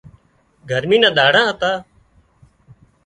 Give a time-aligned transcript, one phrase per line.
[0.69, 1.71] گرمي نا ۮاڙا هتا